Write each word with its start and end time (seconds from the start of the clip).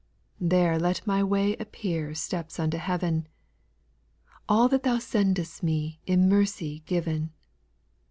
There 0.39 0.79
let 0.79 1.05
my 1.05 1.23
way 1.23 1.55
appear 1.57 2.15
Steps 2.15 2.59
unto 2.59 2.77
heav'n, 2.79 3.27
All 4.49 4.67
that 4.67 4.81
Thou 4.81 4.97
sendest 4.97 5.61
me 5.61 6.01
In 6.07 6.27
mercy 6.27 6.81
giv'n. 6.87 7.29